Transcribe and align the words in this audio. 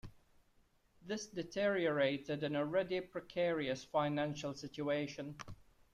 This 1.05 1.27
deteriorated 1.27 2.43
an 2.43 2.55
already 2.55 3.01
precarious 3.01 3.83
financial 3.83 4.55
situation. 4.55 5.37